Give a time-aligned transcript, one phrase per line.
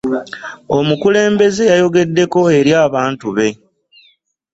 [0.77, 3.49] Omukulembeze yayogeddeko eri abantu be.